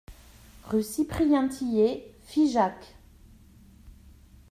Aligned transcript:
Rue 0.63 0.81
Cyprien 0.81 1.47
Tillet, 1.47 2.11
Figeac 2.23 2.95